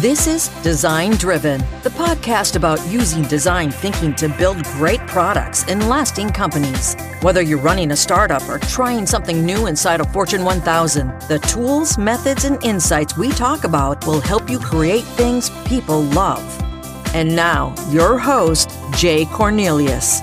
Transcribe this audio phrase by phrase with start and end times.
[0.00, 5.88] This is Design Driven, the podcast about using design thinking to build great products and
[5.88, 6.94] lasting companies.
[7.20, 11.98] Whether you're running a startup or trying something new inside a Fortune 1000, the tools,
[11.98, 16.44] methods, and insights we talk about will help you create things people love.
[17.12, 20.20] And now, your host, Jay Cornelius.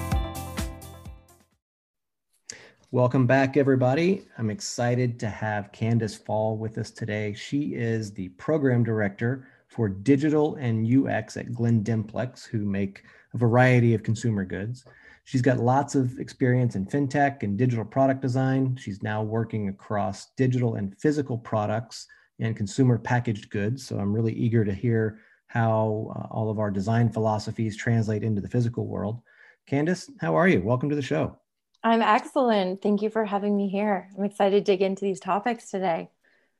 [2.91, 4.25] Welcome back, everybody.
[4.37, 7.33] I'm excited to have Candace Fall with us today.
[7.33, 9.45] She is the program director
[9.75, 14.85] for digital and UX at Glen Dimplex, who make a variety of consumer goods.
[15.25, 18.77] She's got lots of experience in fintech and digital product design.
[18.79, 22.07] She's now working across digital and physical products
[22.39, 23.85] and consumer packaged goods.
[23.85, 28.39] So I'm really eager to hear how uh, all of our design philosophies translate into
[28.39, 29.19] the physical world.
[29.67, 30.61] Candace, how are you?
[30.61, 31.37] Welcome to the show.
[31.83, 32.81] I'm excellent.
[32.81, 34.09] Thank you for having me here.
[34.17, 36.09] I'm excited to dig into these topics today.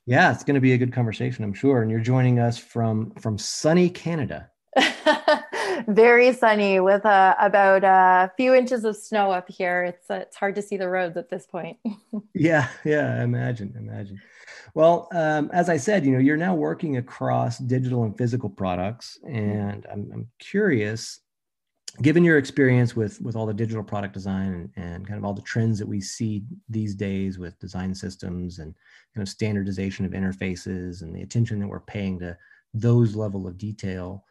[0.06, 1.82] Yeah, it's going to be a good conversation, I'm sure.
[1.82, 4.52] And you're joining us from from sunny Canada.
[5.88, 9.84] Very sunny with uh, about a few inches of snow up here.
[9.84, 11.78] It's uh, it's hard to see the roads at this point.
[12.34, 14.22] yeah, yeah, imagine, imagine.
[14.76, 19.18] Well, um, as I said, you know, you're now working across digital and physical products,
[19.26, 19.36] mm-hmm.
[19.36, 21.20] and I'm, I'm curious
[22.02, 25.34] given your experience with with all the digital product design and, and, kind of all
[25.34, 28.74] the trends that we see these days with design systems and
[29.16, 32.38] kind of standardization of interfaces and the attention that we're paying to
[32.74, 34.26] those level of detail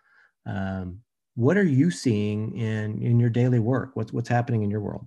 [0.46, 1.00] um,
[1.34, 3.90] what are you seeing in in your daily work?
[3.94, 5.06] What's what's happening in your world?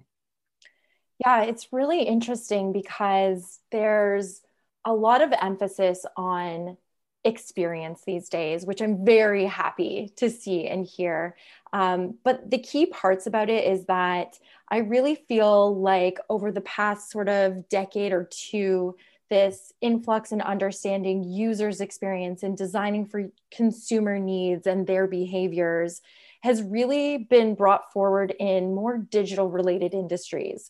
[1.20, 4.42] Yeah it's really interesting because there's
[4.86, 6.78] a lot of emphasis on
[7.24, 11.36] experience these days, which I'm very happy to see and hear.
[11.74, 16.62] Um, but the key parts about it is that I really feel like over the
[16.62, 18.96] past sort of decade or two,
[19.30, 26.02] this influx in understanding users' experience and designing for consumer needs and their behaviors
[26.42, 30.70] has really been brought forward in more digital related industries.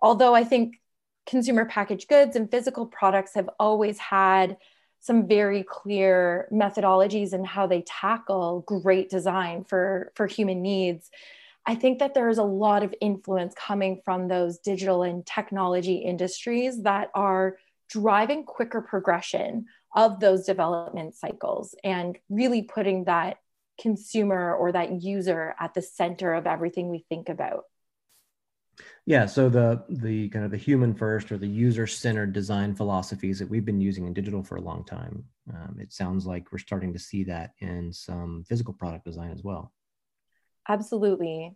[0.00, 0.80] Although I think
[1.26, 4.56] consumer packaged goods and physical products have always had
[5.02, 11.10] some very clear methodologies and how they tackle great design for for human needs.
[11.66, 15.96] I think that there is a lot of influence coming from those digital and technology
[15.96, 17.58] industries that are
[17.90, 23.38] driving quicker progression of those development cycles and really putting that
[23.80, 27.64] consumer or that user at the center of everything we think about
[29.04, 33.40] yeah, so the the kind of the human first or the user centered design philosophies
[33.40, 35.24] that we've been using in digital for a long time.
[35.52, 39.42] Um, it sounds like we're starting to see that in some physical product design as
[39.42, 39.72] well.
[40.68, 41.52] Absolutely.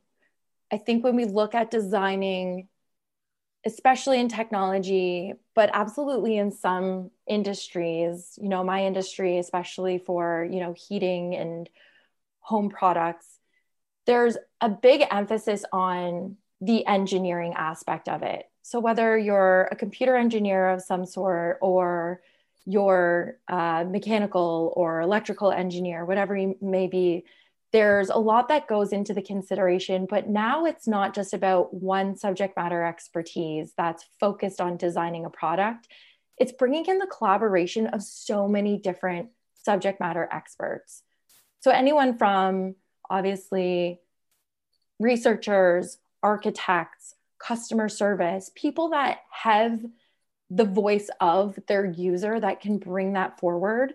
[0.73, 2.69] I think when we look at designing,
[3.65, 10.59] especially in technology, but absolutely in some industries, you know, my industry, especially for, you
[10.59, 11.71] know, heating and
[12.41, 13.39] home products,
[14.07, 18.51] there's a big emphasis on the engineering aspect of it.
[18.63, 22.21] So, whether you're a computer engineer of some sort or
[22.65, 27.25] you're a uh, mechanical or electrical engineer, whatever you may be,
[27.73, 30.07] there's a lot that goes into the consideration.
[30.11, 35.31] But now it's not just about one subject matter expertise that's focused on designing a
[35.31, 35.87] product,
[36.39, 39.29] it's bringing in the collaboration of so many different
[39.63, 41.03] subject matter experts.
[41.61, 42.75] So, anyone from
[43.09, 44.01] obviously
[44.99, 49.79] researchers, architects, customer service, people that have
[50.51, 53.95] the voice of their user that can bring that forward.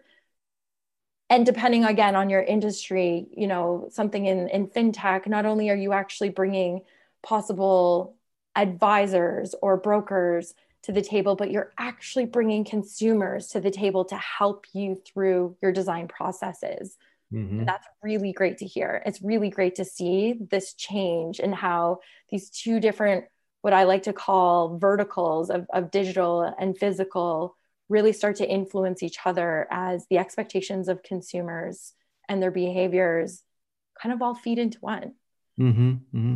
[1.30, 5.76] And depending again on your industry, you know, something in, in fintech, not only are
[5.76, 6.82] you actually bringing
[7.22, 8.16] possible
[8.56, 10.54] advisors or brokers
[10.84, 15.58] to the table, but you're actually bringing consumers to the table to help you through
[15.62, 16.98] your design processes.
[17.34, 17.64] Mm-hmm.
[17.66, 19.02] that's really great to hear.
[19.06, 22.00] It's really great to see this change and how
[22.30, 23.26] these two different,
[23.62, 27.56] what I like to call verticals of, of digital and physical,
[27.88, 31.94] really start to influence each other as the expectations of consumers
[32.28, 33.44] and their behaviors
[34.02, 35.14] kind of all feed into one.
[35.60, 36.36] Mm-hmm, mm-hmm.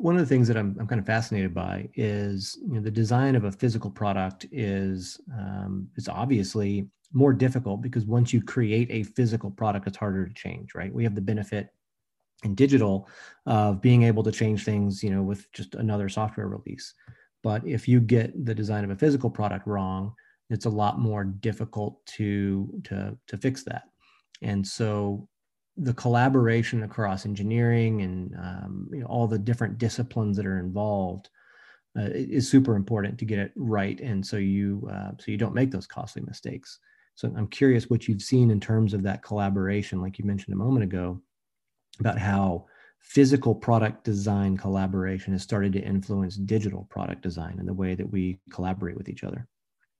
[0.00, 2.90] One of the things that I'm, I'm kind of fascinated by is you know, the
[2.90, 8.88] design of a physical product is um, is obviously more difficult because once you create
[8.90, 10.92] a physical product, it's harder to change, right?
[10.92, 11.68] We have the benefit
[12.44, 13.08] in digital
[13.46, 16.94] of being able to change things, you know, with just another software release.
[17.42, 20.14] But if you get the design of a physical product wrong,
[20.50, 23.84] it's a lot more difficult to to to fix that.
[24.42, 25.28] And so
[25.76, 31.30] the collaboration across engineering and um, you know, all the different disciplines that are involved
[31.98, 34.00] uh, is super important to get it right.
[34.00, 36.78] And so you uh, so you don't make those costly mistakes.
[37.14, 40.58] So I'm curious what you've seen in terms of that collaboration, like you mentioned a
[40.58, 41.20] moment ago,
[41.98, 42.66] about how
[43.00, 48.10] physical product design collaboration has started to influence digital product design and the way that
[48.10, 49.48] we collaborate with each other.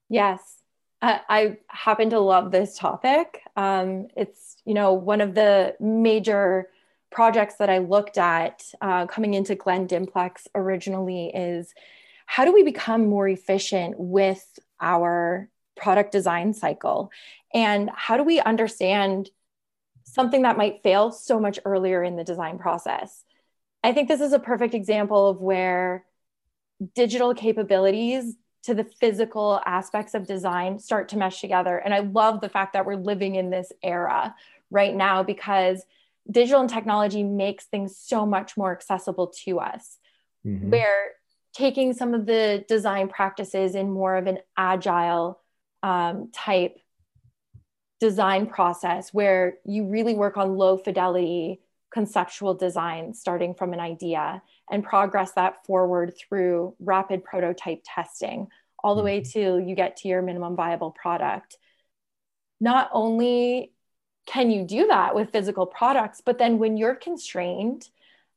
[0.09, 0.60] Yes,
[1.03, 3.43] I, happen to love this topic.
[3.57, 6.69] Um, it's you know one of the major
[7.11, 11.75] projects that I looked at uh, coming into Glen Dimplex originally is
[12.27, 14.45] how do we become more efficient with
[14.81, 17.11] our product design cycle
[17.53, 19.31] and how do we understand
[20.05, 23.25] something that might fail so much earlier in the design process.
[23.83, 26.05] I think this is a perfect example of where
[26.95, 31.79] digital capabilities to the physical aspects of design start to mesh together.
[31.79, 34.35] And I love the fact that we're living in this era
[34.71, 35.85] right now because
[36.31, 39.99] digital and technology makes things so much more accessible to us.
[40.47, 40.71] Mm-hmm.
[40.71, 41.13] Where
[41.55, 45.41] taking some of the design practices in more of an agile
[45.83, 46.79] um, type
[47.99, 51.61] design process where you really work on low fidelity
[51.93, 58.47] conceptual design starting from an idea and progress that forward through rapid prototype testing
[58.83, 59.59] all the way mm-hmm.
[59.59, 61.57] to you get to your minimum viable product
[62.61, 63.73] not only
[64.27, 67.89] can you do that with physical products but then when you're constrained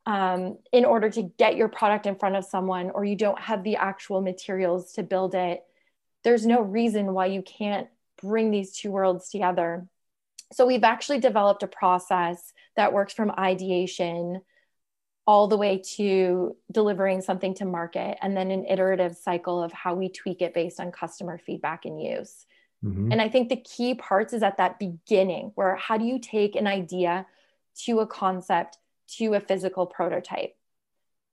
[0.05, 3.63] um, in order to get your product in front of someone or you don't have
[3.63, 5.63] the actual materials to build it
[6.23, 7.87] there's no reason why you can't
[8.21, 9.85] bring these two worlds together.
[10.53, 14.41] So we've actually developed a process that works from ideation
[15.25, 19.95] all the way to delivering something to market and then an iterative cycle of how
[19.95, 22.45] we tweak it based on customer feedback and use.
[22.83, 23.11] Mm-hmm.
[23.11, 26.55] And I think the key parts is at that beginning where how do you take
[26.55, 27.25] an idea
[27.85, 28.77] to a concept
[29.17, 30.55] to a physical prototype?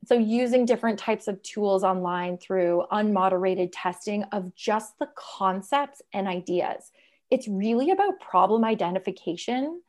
[0.06, 6.26] so using different types of tools online through unmoderated testing of just the concepts and
[6.26, 6.90] ideas
[7.30, 9.80] it's really about problem identification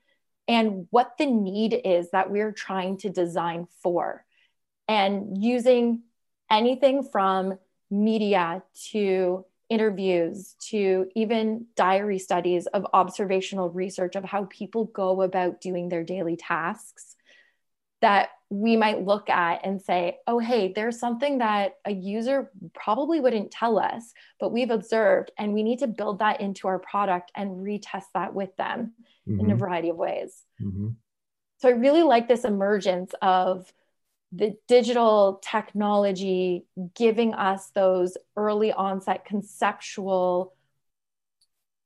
[0.48, 4.26] and what the need is that we're trying to design for
[4.88, 6.04] and using
[6.50, 7.58] anything from
[7.90, 15.62] media to interviews to even diary studies of observational research of how people go about
[15.62, 17.16] doing their daily tasks
[18.02, 23.22] that we might look at and say, oh, hey, there's something that a user probably
[23.22, 24.12] wouldn't tell us,
[24.42, 28.34] but we've observed, and we need to build that into our product and retest that
[28.34, 28.92] with them
[29.26, 29.40] mm-hmm.
[29.40, 29.58] in a mm-hmm.
[29.58, 30.44] variety of ways.
[30.62, 30.90] Mm-hmm.
[31.60, 33.72] So I really like this emergence of
[34.34, 40.54] the digital technology giving us those early onset conceptual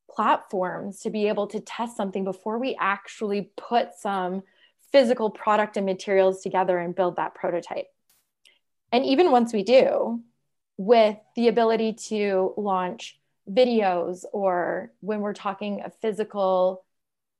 [0.10, 4.42] platforms to be able to test something before we actually put some
[4.96, 7.88] physical product and materials together and build that prototype.
[8.94, 10.22] And even once we do,
[10.78, 13.20] with the ability to launch
[13.50, 16.86] videos or when we're talking a physical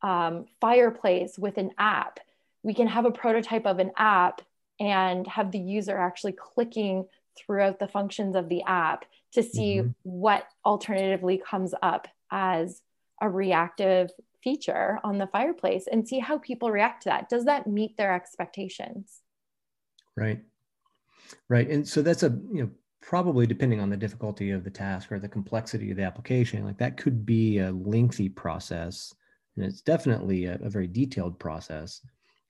[0.02, 2.20] um, fireplace with an app,
[2.62, 4.42] we can have a prototype of an app
[4.82, 7.06] and have the user actually clicking
[7.38, 9.92] throughout the functions of the app to see mm-hmm.
[10.04, 12.82] what alternatively comes up as
[13.22, 14.12] a reactive
[14.46, 17.28] feature on the fireplace and see how people react to that.
[17.28, 19.20] Does that meet their expectations?
[20.16, 20.40] Right.
[21.50, 21.68] Right.
[21.68, 22.70] And so that's a, you know,
[23.02, 26.78] probably depending on the difficulty of the task or the complexity of the application, like
[26.78, 29.14] that could be a lengthy process.
[29.56, 32.02] And it's definitely a, a very detailed process.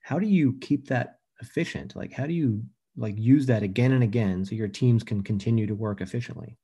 [0.01, 1.95] How do you keep that efficient?
[1.95, 2.61] Like, how do you
[2.97, 6.57] like use that again and again so your teams can continue to work efficiently?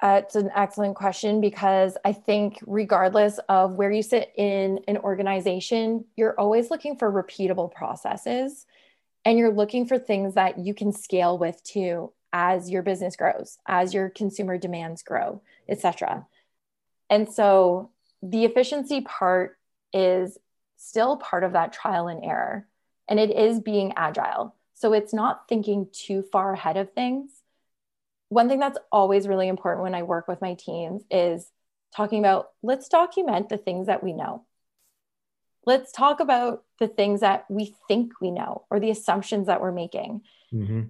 [0.00, 4.98] Uh, it's an excellent question because I think, regardless of where you sit in an
[4.98, 8.64] organization, you're always looking for repeatable processes
[9.24, 13.58] and you're looking for things that you can scale with too as your business grows,
[13.66, 16.26] as your consumer demands grow, etc.
[17.10, 17.90] And so
[18.22, 19.58] the efficiency part
[19.92, 20.38] is
[20.76, 22.68] still part of that trial and error,
[23.08, 24.54] and it is being agile.
[24.74, 27.37] So it's not thinking too far ahead of things
[28.28, 31.50] one thing that's always really important when I work with my teams is
[31.94, 34.44] talking about let's document the things that we know.
[35.64, 39.72] Let's talk about the things that we think we know or the assumptions that we're
[39.72, 40.22] making.
[40.52, 40.82] Mm-hmm.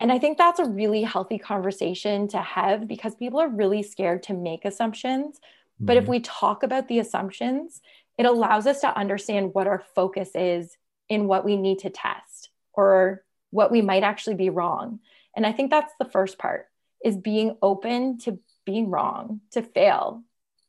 [0.00, 4.22] And I think that's a really healthy conversation to have because people are really scared
[4.24, 5.36] to make assumptions.
[5.36, 5.86] Mm-hmm.
[5.86, 6.12] But if mm-hmm.
[6.12, 7.80] we talk about the assumptions,
[8.16, 10.76] it allows us to understand what our focus is
[11.08, 15.00] in what we need to test or what we might actually be wrong.
[15.36, 16.67] And I think that's the first part
[17.04, 20.22] is being open to being wrong, to fail.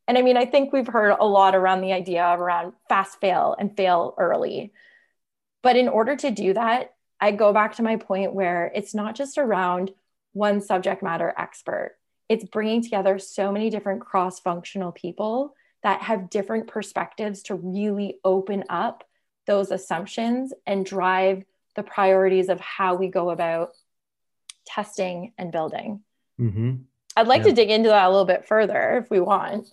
[0.08, 3.20] And I mean, I think we've heard a lot around the idea of around fast
[3.22, 4.74] fail and fail early.
[5.62, 9.16] But in order to do that, I go back to my point where it's not
[9.16, 9.92] just around
[10.34, 11.98] one subject matter expert,
[12.30, 18.20] it's bringing together so many different cross functional people that have different perspectives to really
[18.24, 19.04] open up
[19.48, 21.44] those assumptions and drive
[21.76, 23.72] the priorities of how we go about
[24.66, 26.02] testing and building.
[26.40, 26.76] Mm-hmm.
[27.16, 27.50] I'd like yeah.
[27.50, 29.68] to dig into that a little bit further if we want.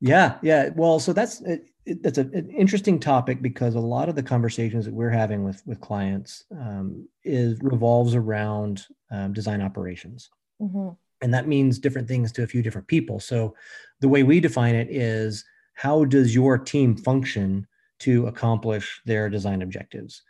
[0.00, 0.70] Yeah, yeah.
[0.74, 1.68] Well, so that's it,
[2.02, 5.62] that's a, an interesting topic because a lot of the conversations that we're having with
[5.66, 10.90] with clients um, is revolves around um, design operations, mm-hmm.
[11.22, 13.20] and that means different things to a few different people.
[13.20, 13.54] So,
[14.00, 17.66] the way we define it is how does your team function
[18.00, 20.22] to accomplish their design objectives?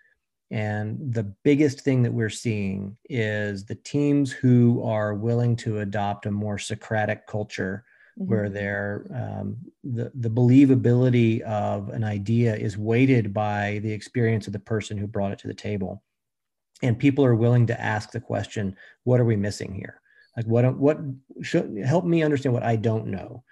[0.52, 6.26] And the biggest thing that we're seeing is the teams who are willing to adopt
[6.26, 7.86] a more Socratic culture
[8.20, 8.30] mm-hmm.
[8.30, 14.52] where they're, um, the, the believability of an idea is weighted by the experience of
[14.52, 16.02] the person who brought it to the table.
[16.82, 20.02] And people are willing to ask the question, what are we missing here?
[20.36, 20.98] Like what, what
[21.40, 23.42] should help me understand what I don't know?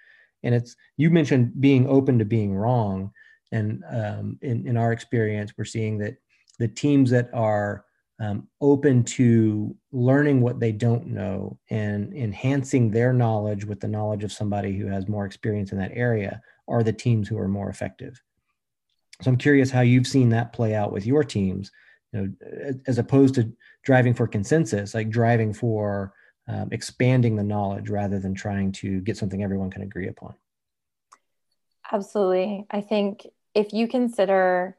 [0.43, 3.13] And it's, you mentioned being open to being wrong.
[3.53, 6.17] And um, in, in our experience, we're seeing that
[6.61, 7.87] the teams that are
[8.21, 14.25] um, open to learning what they don't know and enhancing their knowledge with the knowledge
[14.25, 17.71] of somebody who has more experience in that area are the teams who are more
[17.71, 18.23] effective.
[19.23, 21.71] So I'm curious how you've seen that play out with your teams,
[22.13, 23.51] you know, as opposed to
[23.83, 26.13] driving for consensus, like driving for
[26.47, 30.35] um, expanding the knowledge rather than trying to get something everyone can agree upon.
[31.91, 32.67] Absolutely.
[32.71, 34.77] I think if you consider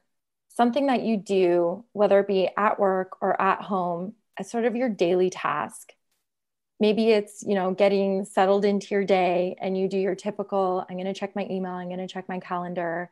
[0.55, 4.75] something that you do, whether it be at work or at home, as sort of
[4.75, 5.93] your daily task.
[6.79, 10.97] Maybe it's, you know, getting settled into your day and you do your typical, I'm
[10.97, 13.11] going to check my email, I'm going to check my calendar,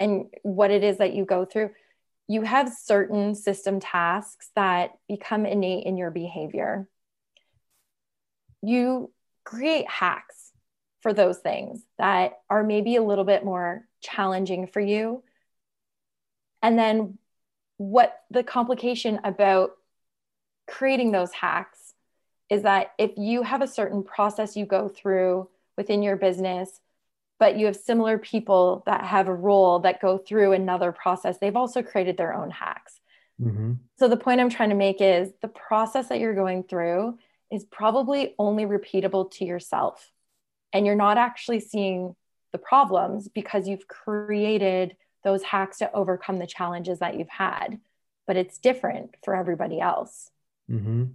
[0.00, 1.70] and what it is that you go through.
[2.28, 6.88] You have certain system tasks that become innate in your behavior.
[8.62, 9.12] You
[9.44, 10.50] create hacks
[11.00, 15.22] for those things that are maybe a little bit more challenging for you
[16.66, 17.16] and then
[17.76, 19.70] what the complication about
[20.66, 21.94] creating those hacks
[22.50, 26.80] is that if you have a certain process you go through within your business,
[27.38, 31.54] but you have similar people that have a role that go through another process, they've
[31.54, 32.98] also created their own hacks.
[33.40, 33.74] Mm-hmm.
[34.00, 37.16] So the point I'm trying to make is the process that you're going through
[37.52, 40.10] is probably only repeatable to yourself.
[40.72, 42.16] And you're not actually seeing
[42.50, 44.96] the problems because you've created
[45.26, 47.80] those hacks to overcome the challenges that you've had,
[48.28, 50.30] but it's different for everybody else.
[50.70, 51.06] Mm-hmm.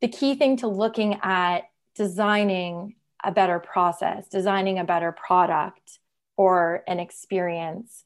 [0.00, 6.00] The key thing to looking at designing a better process, designing a better product
[6.36, 8.02] or an experience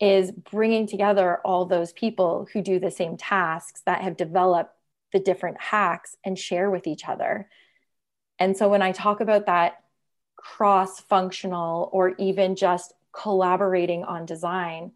[0.00, 4.74] is bringing together all those people who do the same tasks that have developed
[5.12, 7.50] the different hacks and share with each other.
[8.38, 9.82] And so when I talk about that
[10.36, 14.92] cross functional or even just collaborating on design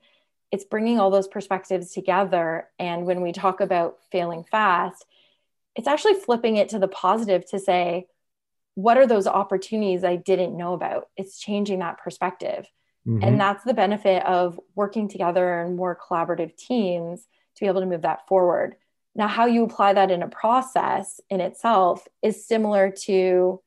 [0.51, 2.69] it's bringing all those perspectives together.
[2.79, 5.05] And when we talk about failing fast
[5.77, 8.07] it's actually flipping it to the positive to say
[8.75, 11.09] what are those opportunities i didn't know about?
[11.17, 12.67] It's changing that perspective.
[13.07, 13.25] Mm-hmm.
[13.25, 17.87] and that's the benefit of working together in more collaborative teams to be able to
[17.87, 18.75] move that forward.
[19.15, 23.63] Now how you apply that in a process in itself is similar to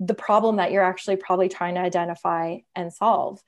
[0.00, 3.42] the problem that you're actually probably trying to identify and solve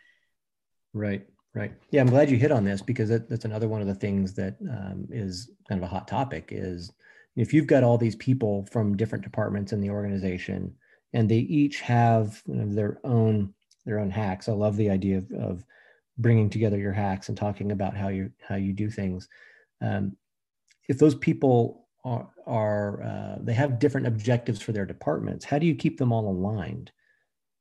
[0.95, 1.73] Right, right.
[1.91, 4.35] Yeah, I'm glad you hit on this because that, that's another one of the things
[4.35, 6.93] that um, is kind of a hot topic is
[7.37, 10.75] if you've got all these people from different departments in the organization
[11.13, 13.53] and they each have you know, their own
[13.85, 14.49] their own hacks.
[14.49, 15.65] I love the idea of, of
[16.19, 19.29] bringing together your hacks and talking about how you how you do things.
[19.83, 20.17] Um,
[20.89, 25.67] if those people are, are uh, they have different objectives for their departments, how do
[25.67, 26.93] you keep them all aligned?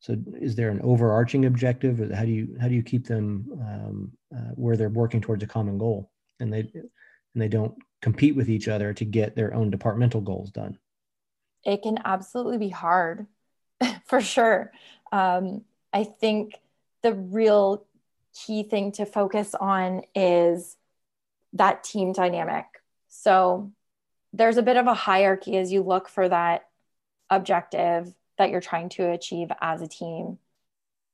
[0.04, 3.48] So is there an overarching objective or how do you how do you keep them
[3.54, 8.36] um, uh, where they're working towards a common goal and they and they don't compete
[8.36, 10.78] with each other to get their own departmental goals done?
[11.64, 13.28] It can absolutely be hard,
[14.06, 14.74] for sure.
[15.14, 15.62] Um,
[15.94, 16.60] I think
[17.02, 17.86] the real
[18.36, 20.76] key thing to focus on is
[21.54, 22.66] that team dynamic.
[23.08, 23.72] So
[24.34, 26.66] there's a bit of a hierarchy as you look for that
[27.30, 30.38] objective that you're trying to achieve as a team.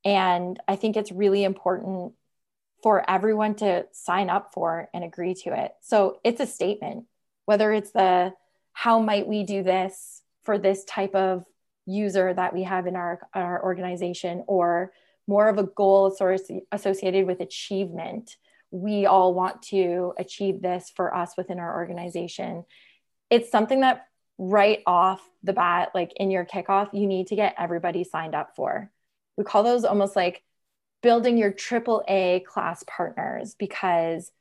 [0.06, 2.14] And I think it's really important
[2.82, 5.74] for everyone to sign up for and agree to it.
[5.82, 7.06] So it's a statement,
[7.46, 8.34] whether it's the
[8.72, 11.44] how might we do this for this type of
[11.86, 14.94] user that we have in our, our organization, or
[15.28, 18.38] more of a goal source associated with achievement.
[18.72, 22.64] We all want to achieve this for us within our organization.
[23.30, 24.08] It's something that
[24.40, 28.56] right off the bat, like in your kickoff, you need to get everybody signed up
[28.56, 28.90] for.
[29.38, 30.44] we call those almost like
[31.02, 34.32] building your triple A class partners because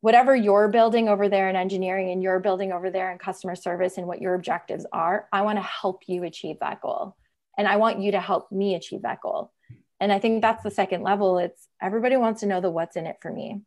[0.00, 3.98] whatever you're building over there in engineering and you're building over there in customer service
[3.98, 7.16] and what your objectives are, I want to help you achieve that goal.
[7.56, 9.52] And I want you to help me achieve that goal.
[10.00, 11.38] And I think that's the second level.
[11.38, 13.60] It's everybody wants to know the what's in it for me.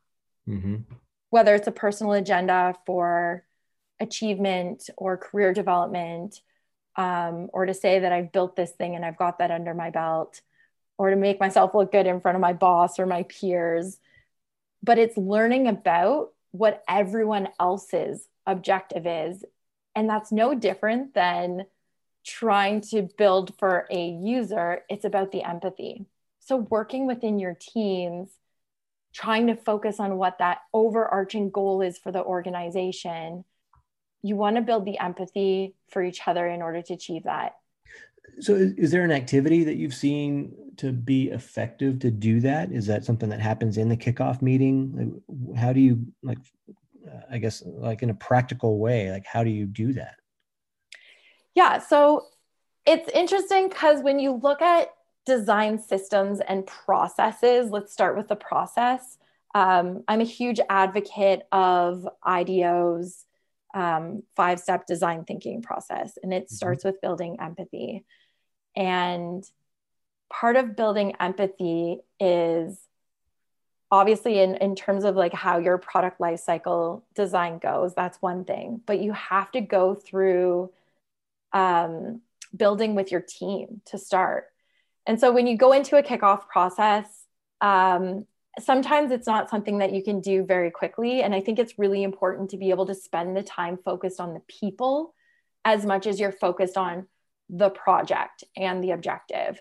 [0.47, 0.93] Mm-hmm.
[1.29, 3.44] Whether it's a personal agenda for
[3.99, 6.41] achievement or career development,
[6.95, 9.89] um, or to say that I've built this thing and I've got that under my
[9.89, 10.41] belt,
[10.97, 13.99] or to make myself look good in front of my boss or my peers
[14.85, 19.43] but it's learning about what everyone else's objective is.
[19.95, 21.65] And that's no different than
[22.25, 24.83] trying to build for a user.
[24.87, 26.05] It's about the empathy.
[26.39, 28.29] So, working within your teams,
[29.13, 33.43] trying to focus on what that overarching goal is for the organization,
[34.25, 37.57] you want to build the empathy for each other in order to achieve that.
[38.39, 42.71] So is, is, there an activity that you've seen to be effective to do that?
[42.71, 45.21] Is that something that happens in the kickoff meeting?
[45.29, 46.39] Like, how do you like
[47.29, 50.15] i guess like in a practical way like how do you do that?
[51.53, 52.25] Yeah so
[52.87, 54.89] it's interesting because when you look at
[55.27, 59.19] design systems and processes let's start with the process.
[59.53, 63.25] Um, i'm a huge advocate of IDEO's
[63.75, 66.55] um, five step design thinking process, and it mm-hmm.
[66.55, 68.05] starts with building empathy.
[68.75, 69.43] And
[70.29, 72.79] part of building empathy is
[73.91, 78.81] obviously in, in terms of like how your product lifecycle design goes that's one thing
[78.85, 80.71] but you have to go through
[81.53, 82.19] um,
[82.55, 84.47] building with your team to start
[85.05, 87.05] and so when you go into a kickoff process
[87.61, 88.25] um,
[88.59, 92.03] sometimes it's not something that you can do very quickly and i think it's really
[92.03, 95.13] important to be able to spend the time focused on the people
[95.65, 97.07] as much as you're focused on
[97.49, 99.59] the project and the objective.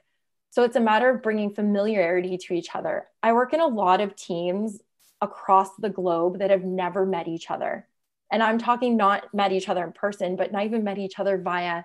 [0.51, 3.07] So it's a matter of bringing familiarity to each other.
[3.23, 4.81] I work in a lot of teams
[5.21, 7.89] across the globe that have never met each other.
[8.31, 11.38] And I'm talking not met each other in person, but not even met each other
[11.38, 11.85] via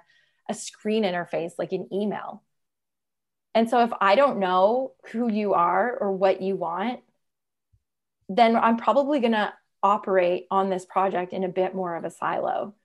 [0.50, 2.44] a screen interface like an email.
[3.56, 7.02] And so if I don't know who you are or what you want,
[8.30, 12.12] then I'm probably going to operate on this project in a bit more of a
[12.12, 12.76] silo.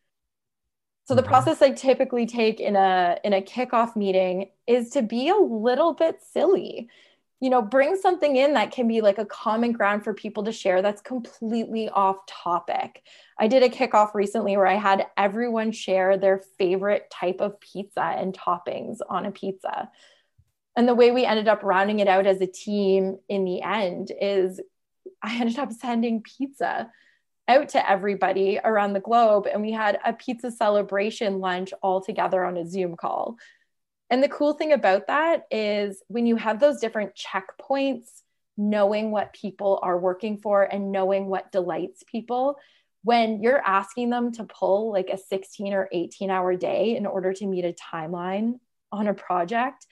[1.07, 1.28] So the mm-hmm.
[1.28, 5.92] process I typically take in a in a kickoff meeting is to be a little
[5.92, 6.88] bit silly.
[7.40, 10.52] You know, bring something in that can be like a common ground for people to
[10.52, 13.02] share that's completely off topic.
[13.38, 18.00] I did a kickoff recently where I had everyone share their favorite type of pizza
[18.02, 19.90] and toppings on a pizza.
[20.74, 24.11] And the way we ended up rounding it out as a team in the end
[24.18, 24.61] is
[25.23, 26.90] I ended up sending pizza
[27.47, 32.45] out to everybody around the globe and we had a pizza celebration lunch all together
[32.45, 33.37] on a Zoom call.
[34.11, 38.09] And the cool thing about that is when you have those different checkpoints,
[38.57, 42.57] knowing what people are working for and knowing what delights people,
[43.03, 47.33] when you're asking them to pull like a 16 or 18 hour day in order
[47.35, 48.59] to meet a timeline
[48.90, 49.87] on a project,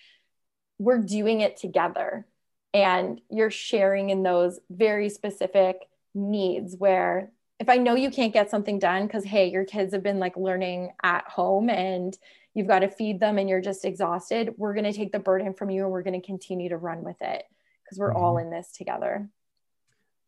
[0.78, 2.26] we're doing it together.
[2.74, 5.76] And you're sharing in those very specific
[6.14, 10.02] needs where if I know you can't get something done because, hey, your kids have
[10.02, 12.16] been like learning at home and
[12.54, 15.54] you've got to feed them and you're just exhausted, we're going to take the burden
[15.54, 17.44] from you and we're going to continue to run with it
[17.84, 18.22] because we're mm-hmm.
[18.22, 19.28] all in this together.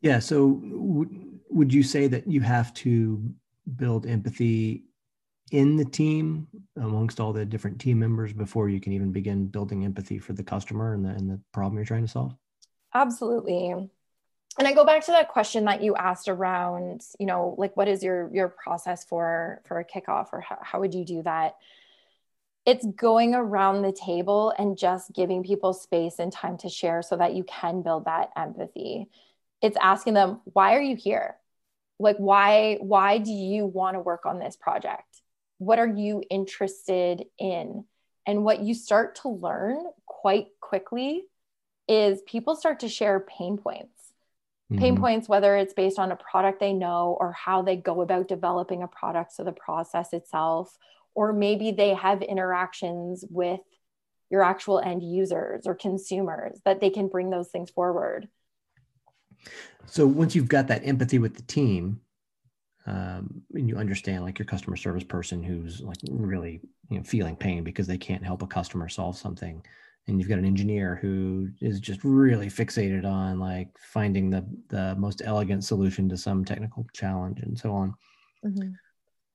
[0.01, 0.19] Yeah.
[0.19, 3.35] So, w- would you say that you have to
[3.77, 4.85] build empathy
[5.53, 9.85] in the team amongst all the different team members before you can even begin building
[9.85, 12.35] empathy for the customer and the, and the problem you're trying to solve?
[12.95, 13.91] Absolutely
[14.59, 17.89] and I go back to that question that you asked around, you know, like what
[17.89, 21.57] is your your process for for a kickoff or how, how would you do that?
[22.65, 27.17] It's going around the table and just giving people space and time to share so
[27.17, 29.09] that you can build that empathy.
[29.61, 31.37] It's asking them, why are you here?
[31.99, 35.14] Like why why do you want to work on this project?
[35.59, 37.85] What are you interested in?
[38.27, 41.25] And what you start to learn quite quickly
[41.87, 43.95] is people start to share pain points
[44.77, 45.03] pain mm-hmm.
[45.03, 48.83] points, whether it's based on a product they know or how they go about developing
[48.83, 50.77] a product, so the process itself,
[51.15, 53.61] or maybe they have interactions with
[54.31, 58.29] your actual end users or consumers that they can bring those things forward.
[59.87, 62.01] So once you've got that empathy with the team,
[62.87, 67.37] um, and you understand like your customer service person who's like really you know feeling
[67.37, 69.63] pain because they can't help a customer solve something
[70.07, 74.95] and you've got an engineer who is just really fixated on like finding the the
[74.97, 77.95] most elegant solution to some technical challenge and so on
[78.45, 78.71] mm-hmm.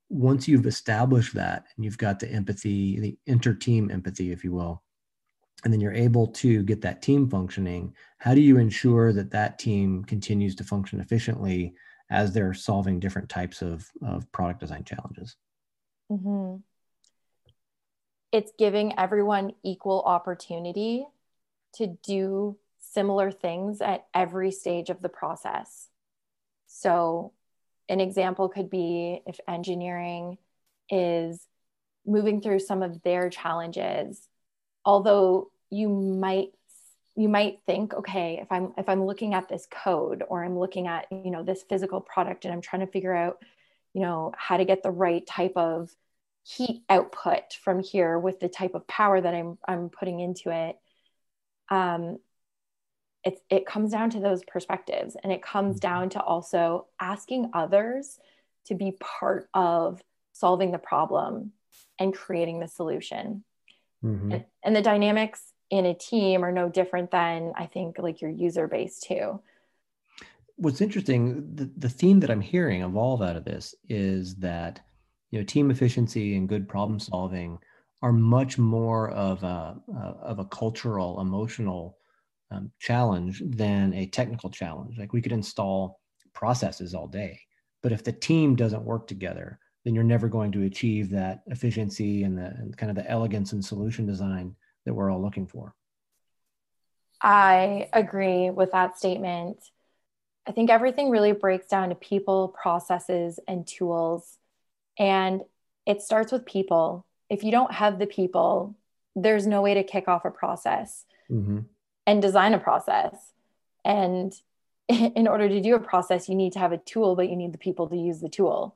[0.10, 4.84] once you've established that and you've got the empathy the inter-team empathy if you will
[5.66, 9.58] and then you're able to get that team functioning how do you ensure that that
[9.58, 11.74] team continues to function efficiently
[12.10, 15.36] as they're solving different types of, of product design challenges
[16.12, 16.58] mm-hmm.
[18.32, 21.06] it's giving everyone equal opportunity
[21.76, 25.88] to do similar things at every stage of the process
[26.68, 27.34] so
[27.88, 30.38] an example could be if engineering
[30.90, 31.46] is
[32.06, 34.28] moving through some of their challenges
[34.86, 36.50] although you might
[37.20, 40.88] you might think okay if i'm if i'm looking at this code or i'm looking
[40.88, 43.44] at you know this physical product and i'm trying to figure out
[43.94, 45.92] you know how to get the right type of
[46.44, 50.78] heat output from here with the type of power that i'm i'm putting into it
[51.70, 52.18] um
[53.26, 55.90] it, it comes down to those perspectives and it comes mm-hmm.
[55.90, 58.18] down to also asking others
[58.68, 60.02] to be part of
[60.32, 61.52] solving the problem
[62.00, 63.44] and creating the solution
[64.02, 64.32] mm-hmm.
[64.32, 68.32] and, and the dynamics in a team are no different than i think like your
[68.32, 69.40] user base too.
[70.56, 74.82] What's interesting the, the theme that i'm hearing of all out of this is that
[75.32, 77.60] you know team efficiency and good problem solving
[78.02, 79.76] are much more of a,
[80.22, 81.98] of a cultural emotional
[82.50, 84.98] um, challenge than a technical challenge.
[84.98, 86.00] Like we could install
[86.34, 87.40] processes all day
[87.82, 92.24] but if the team doesn't work together then you're never going to achieve that efficiency
[92.24, 94.56] and the and kind of the elegance and solution design
[94.86, 95.74] that we're all looking for.
[97.22, 99.58] I agree with that statement.
[100.48, 104.38] I think everything really breaks down to people, processes, and tools.
[104.98, 105.42] And
[105.86, 107.06] it starts with people.
[107.30, 108.76] If you don't have the people,
[109.16, 111.60] there's no way to kick off a process mm-hmm.
[112.08, 113.16] and design a process.
[113.84, 114.34] And
[114.88, 117.54] in order to do a process, you need to have a tool, but you need
[117.54, 118.76] the people to use the tool.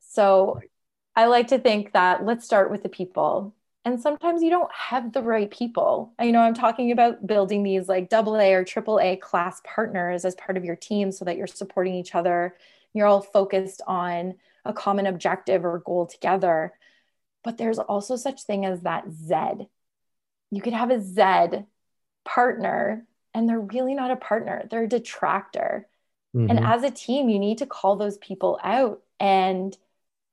[0.00, 0.70] So right.
[1.14, 3.54] I like to think that let's start with the people.
[3.84, 6.12] And sometimes you don't have the right people.
[6.20, 10.24] You know, I'm talking about building these like double A or triple A class partners
[10.24, 12.56] as part of your team so that you're supporting each other.
[12.92, 14.34] You're all focused on
[14.66, 16.74] a common objective or goal together.
[17.42, 19.34] But there's also such thing as that Z.
[20.50, 21.64] You could have a Z
[22.24, 24.66] partner and they're really not a partner.
[24.70, 25.88] They're a detractor.
[26.36, 26.50] Mm-hmm.
[26.50, 29.74] And as a team, you need to call those people out and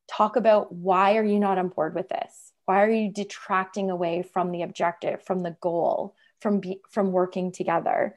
[0.09, 4.21] talk about why are you not on board with this why are you detracting away
[4.21, 8.15] from the objective from the goal from be, from working together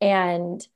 [0.00, 0.66] and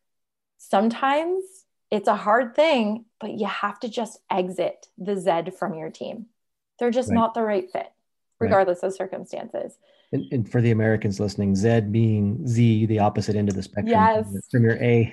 [0.58, 1.42] sometimes
[1.90, 6.26] it's a hard thing but you have to just exit the z from your team
[6.78, 7.14] they're just right.
[7.14, 7.90] not the right fit
[8.40, 8.88] regardless right.
[8.88, 9.78] of circumstances
[10.14, 13.88] and, and, for the Americans listening, Z being Z, the opposite end of the spectrum.
[13.88, 14.48] Yes.
[14.48, 15.12] From your A.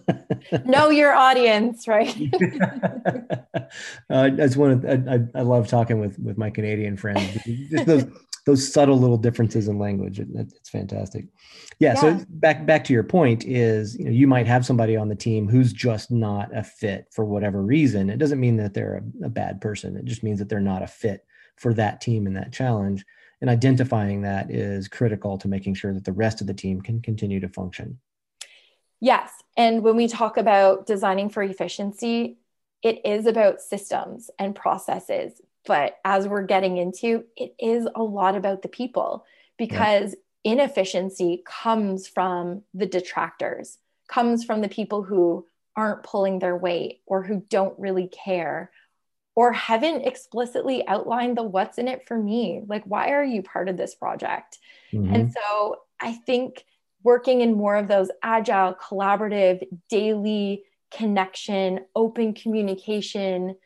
[0.66, 2.14] know your audience, right?
[4.10, 7.38] uh, that's one of I, I, love talking with with my Canadian friends.
[7.70, 8.04] Just those
[8.44, 10.18] those subtle little differences in language.
[10.18, 11.26] It, it's fantastic.
[11.78, 14.96] Yeah, yeah, So back back to your point is you know you might have somebody
[14.96, 18.10] on the team who's just not a fit for whatever reason.
[18.10, 19.96] It doesn't mean that they're a, a bad person.
[19.96, 21.24] It just means that they're not a fit
[21.56, 23.04] for that team and that challenge
[23.42, 27.02] and identifying that is critical to making sure that the rest of the team can
[27.02, 27.98] continue to function.
[29.00, 29.32] Yes.
[29.56, 32.38] And when we talk about designing for efficiency,
[32.84, 35.40] it is about systems and processes.
[35.66, 39.26] But as we're getting into, it is a lot about the people
[39.58, 40.52] because yeah.
[40.52, 47.24] inefficiency comes from the detractors, comes from the people who aren't pulling their weight or
[47.24, 48.70] who don't really care
[49.34, 52.62] or haven't explicitly outlined the what's in it for me.
[52.66, 54.58] Like, why are you part of this project?
[54.92, 55.14] Mm-hmm.
[55.14, 56.64] And so I think
[57.02, 63.56] working in more of those agile, collaborative, daily connection, open communication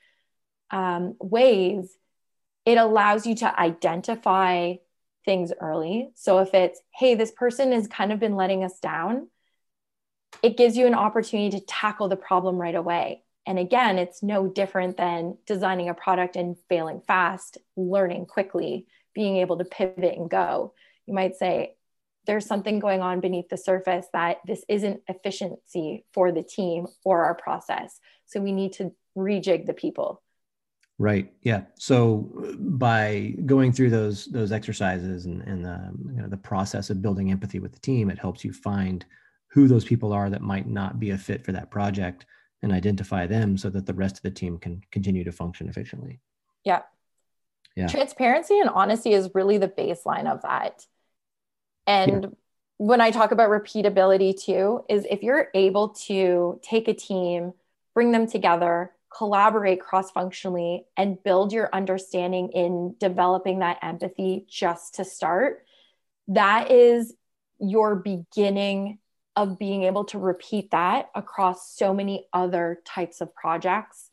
[0.70, 1.96] um, ways,
[2.64, 4.74] it allows you to identify
[5.24, 6.11] things early.
[6.14, 9.29] So if it's, hey, this person has kind of been letting us down,
[10.42, 13.22] it gives you an opportunity to tackle the problem right away.
[13.46, 19.37] And again, it's no different than designing a product and failing fast, learning quickly, being
[19.37, 20.74] able to pivot and go.
[21.06, 21.76] You might say,
[22.26, 27.24] there's something going on beneath the surface that this isn't efficiency for the team or
[27.24, 28.00] our process.
[28.26, 30.22] So we need to rejig the people.
[30.98, 31.32] Right.
[31.42, 31.62] Yeah.
[31.78, 37.02] So by going through those those exercises and, and the, you know, the process of
[37.02, 39.04] building empathy with the team, it helps you find
[39.50, 42.26] who those people are that might not be a fit for that project
[42.62, 46.21] and identify them so that the rest of the team can continue to function efficiently.
[46.64, 46.83] Yeah.
[47.77, 47.88] Yeah.
[47.88, 50.87] Transparency and honesty is really the baseline of that.
[51.87, 52.31] And yeah.
[52.79, 57.53] when I talk about repeatability too, is if you're able to take a team,
[57.95, 64.95] bring them together, collaborate cross functionally, and build your understanding in developing that empathy just
[64.97, 65.64] to start,
[66.29, 67.14] that is
[67.59, 68.99] your beginning
[69.37, 74.11] of being able to repeat that across so many other types of projects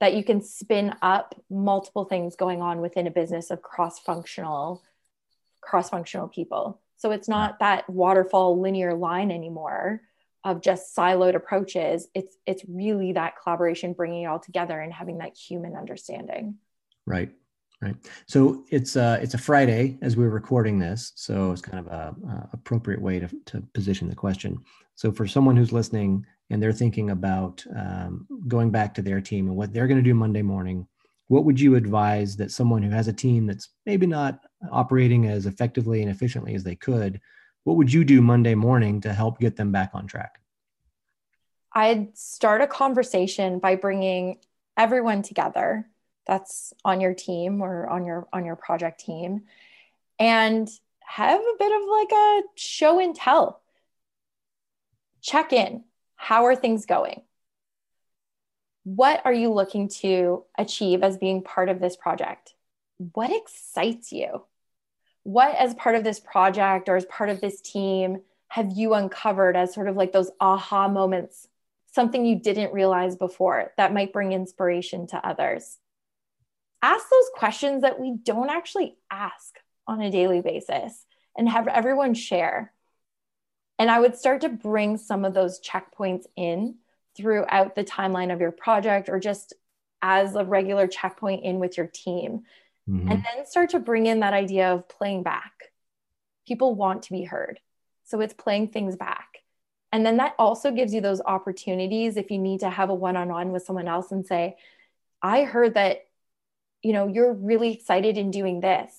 [0.00, 4.82] that you can spin up multiple things going on within a business of cross functional
[5.60, 6.80] cross functional people.
[6.96, 10.00] So it's not that waterfall linear line anymore
[10.42, 12.08] of just siloed approaches.
[12.14, 16.56] It's it's really that collaboration bringing it all together and having that human understanding.
[17.06, 17.30] Right
[17.80, 17.96] right?
[18.26, 22.14] So it's uh it's a friday as we're recording this so it's kind of a,
[22.28, 24.58] a appropriate way to, to position the question.
[24.94, 29.46] So for someone who's listening and they're thinking about um, going back to their team
[29.46, 30.86] and what they're going to do monday morning
[31.28, 35.46] what would you advise that someone who has a team that's maybe not operating as
[35.46, 37.20] effectively and efficiently as they could
[37.64, 40.40] what would you do monday morning to help get them back on track?
[41.72, 44.38] I'd start a conversation by bringing
[44.76, 45.88] everyone together
[46.26, 49.42] that's on your team or on your on your project team
[50.18, 50.68] and
[51.00, 53.60] have a bit of like a show and tell.
[55.22, 55.84] Check in.
[56.14, 57.22] How are things going?
[58.84, 62.54] What are you looking to achieve as being part of this project?
[62.98, 64.44] What excites you?
[65.22, 69.56] What as part of this project or as part of this team have you uncovered
[69.56, 71.48] as sort of like those aha moments?
[71.92, 75.78] Something you didn't realize before that might bring inspiration to others
[76.82, 81.04] ask those questions that we don't actually ask on a daily basis
[81.36, 82.72] and have everyone share.
[83.78, 86.76] And I would start to bring some of those checkpoints in
[87.16, 89.54] throughout the timeline of your project or just
[90.02, 92.42] as a regular checkpoint in with your team.
[92.88, 93.10] Mm-hmm.
[93.10, 95.52] And then start to bring in that idea of playing back.
[96.46, 97.60] People want to be heard.
[98.04, 99.38] So it's playing things back.
[99.92, 103.16] And then that also gives you those opportunities if you need to have a one
[103.16, 104.56] on one with someone else and say,
[105.22, 106.06] I heard that
[106.82, 108.92] you know, you're really excited in doing this.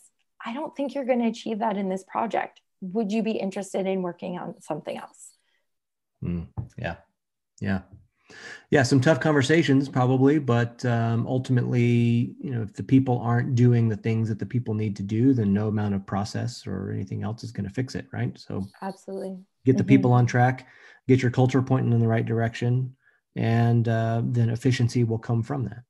[0.44, 2.62] I don't think you're going to achieve that in this project.
[2.82, 5.32] Would you be interested in working on something else?
[6.24, 6.96] Mm, yeah.
[7.60, 7.82] Yeah.
[8.72, 8.84] Yeah.
[8.84, 13.98] Some tough conversations, probably, but um, ultimately, you know, if the people aren't doing the
[13.98, 17.44] things that the people need to do, then no amount of process or anything else
[17.44, 18.08] is going to fix it.
[18.12, 18.38] Right.
[18.40, 19.90] So, absolutely get the mm-hmm.
[19.90, 20.68] people on track,
[21.08, 22.96] get your culture pointing in the right direction,
[23.36, 25.84] and uh, then efficiency will come from that.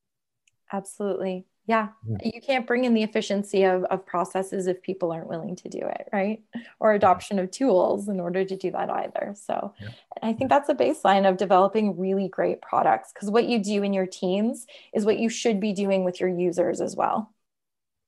[0.73, 1.45] Absolutely.
[1.71, 1.87] Yeah.
[2.21, 5.79] You can't bring in the efficiency of, of processes if people aren't willing to do
[5.79, 6.43] it, right?
[6.81, 9.33] Or adoption of tools in order to do that either.
[9.37, 9.87] So yeah.
[10.21, 13.93] I think that's a baseline of developing really great products because what you do in
[13.93, 17.33] your teams is what you should be doing with your users as well.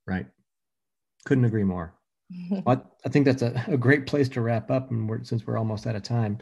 [0.05, 0.25] Right.
[1.23, 1.93] Couldn't agree more.
[2.65, 5.57] Well, I think that's a, a, great place to wrap up, and we're, since we're
[5.57, 6.37] almost out of time,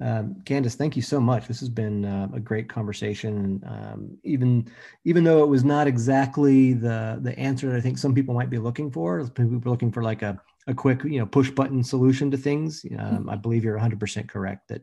[0.00, 1.46] um, Candace, thank you so much.
[1.46, 3.62] This has been uh, a great conversation.
[3.66, 4.68] Um, even
[5.04, 8.50] even though it was not exactly the the answer that I think some people might
[8.50, 11.82] be looking for, people are looking for like a a quick you know push button
[11.82, 12.84] solution to things.
[12.98, 14.82] Um, I believe you're 100% correct that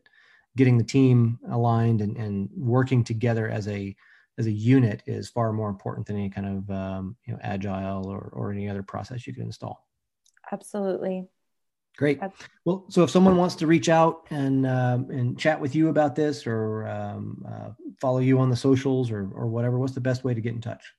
[0.55, 3.95] getting the team aligned and, and working together as a
[4.39, 8.07] as a unit is far more important than any kind of um, you know agile
[8.07, 9.85] or, or any other process you can install.
[10.53, 11.27] Absolutely.
[11.97, 12.19] Great.
[12.65, 16.15] Well, so if someone wants to reach out and um, and chat with you about
[16.15, 20.23] this, or um, uh, follow you on the socials, or or whatever, what's the best
[20.23, 20.93] way to get in touch?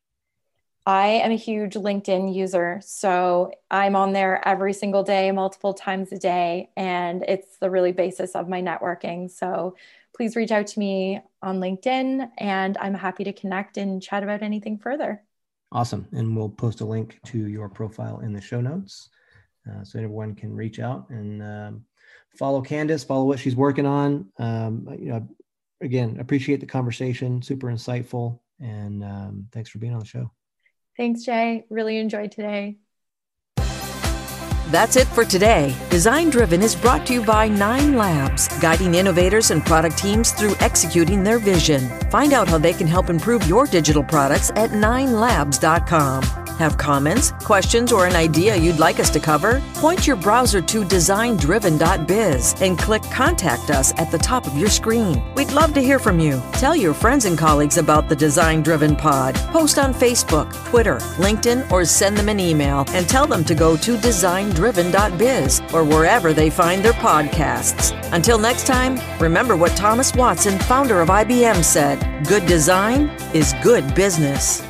[0.87, 6.13] I am a huge LinkedIn user, so I'm on there every single day, multiple times
[6.13, 9.31] a day, and it's the really basis of my networking.
[9.31, 9.77] So
[10.15, 14.43] please reach out to me on LinkedIn, and I'm happy to connect and chat about
[14.43, 15.23] anything further.
[15.73, 19.09] Awesome, and we'll post a link to your profile in the show notes.
[19.69, 21.85] Uh, so everyone can reach out and um,
[22.39, 24.27] follow Candace, follow what she's working on.
[24.39, 25.29] Um, you know,
[25.81, 30.31] again, appreciate the conversation, super insightful, and um, thanks for being on the show.
[30.97, 31.65] Thanks, Jay.
[31.71, 32.77] Really enjoyed today.
[34.69, 35.75] That's it for today.
[35.91, 40.55] Design Driven is brought to you by Nine Labs, guiding innovators and product teams through
[40.61, 41.89] executing their vision.
[42.11, 46.44] Find out how they can help improve your digital products at ninelabs.com.
[46.59, 49.61] Have comments, questions, or an idea you'd like us to cover?
[49.75, 55.21] Point your browser to designdriven.biz and click Contact Us at the top of your screen.
[55.35, 56.41] We'd love to hear from you.
[56.53, 59.35] Tell your friends and colleagues about the Design Driven Pod.
[59.53, 63.77] Post on Facebook, Twitter, LinkedIn, or send them an email and tell them to go
[63.77, 67.99] to designdriven.biz or wherever they find their podcasts.
[68.13, 73.93] Until next time, remember what Thomas Watson, founder of IBM, said good design is good
[73.95, 74.63] business.